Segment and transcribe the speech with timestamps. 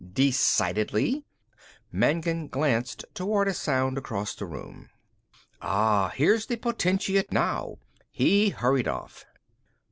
[0.15, 1.25] "Decidedly."
[1.91, 4.89] Magnan glanced toward a sound across the room.
[5.61, 7.77] "Ah, here's the Potentate now!"
[8.09, 9.27] He hurried off.